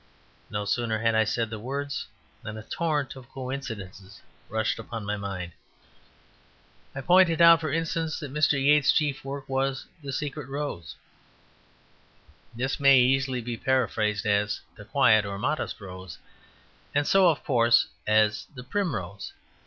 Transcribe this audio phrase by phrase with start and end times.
[0.49, 2.07] No sooner had I said the words
[2.41, 5.51] than a torrent of coincidences rushed upon my mind.
[6.95, 8.53] I pointed out, for instance, that Mr.
[8.53, 10.95] Yeats's chief work was "The Secret Rose."
[12.55, 16.17] This may easily be paraphrased as "The Quiet or Modest Rose";
[16.95, 19.33] and so, of course, as the Primrose.